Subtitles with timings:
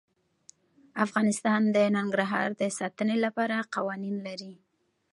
[1.05, 4.53] افغانستان د ننګرهار د ساتنې لپاره قوانین لري.